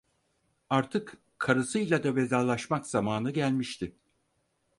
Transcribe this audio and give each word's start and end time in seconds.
Artık 0.69 1.17
karısıyla 1.37 2.03
da 2.03 2.15
vedalaşmak 2.15 2.87
zamanı 2.87 3.31
gelmişti. 3.31 3.95